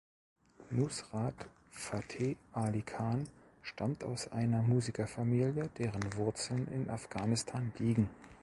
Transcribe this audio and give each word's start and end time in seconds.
Nusrat 0.71 1.35
Fateh 1.69 2.35
Ali 2.53 2.81
Khan 2.81 3.29
stammt 3.61 4.03
aus 4.03 4.29
einer 4.31 4.63
Musikerfamilie, 4.63 5.69
deren 5.77 6.15
Wurzeln 6.15 6.67
in 6.69 6.89
Afghanistan 6.89 7.71
liegen. 7.77 8.09